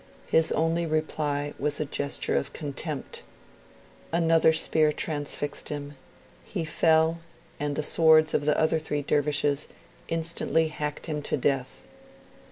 His 0.25 0.51
only 0.53 0.87
reply 0.87 1.53
was 1.59 1.79
a 1.79 1.85
gesture 1.85 2.35
of 2.35 2.53
contempt. 2.53 3.21
Another 4.11 4.51
spear 4.51 4.91
transfixed 4.91 5.69
him; 5.69 5.95
he 6.43 6.65
fell, 6.65 7.19
and 7.59 7.75
the 7.75 7.83
swords 7.83 8.33
of 8.33 8.43
the 8.45 8.79
three 8.79 8.97
other 8.97 9.03
Dervishes 9.03 9.67
instantly 10.07 10.69
hacked 10.69 11.05
him 11.05 11.21
to 11.21 11.37
death. 11.37 11.83